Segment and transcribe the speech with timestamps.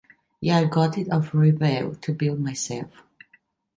[0.39, 2.89] Yeah, I got it of Revell, to build myself.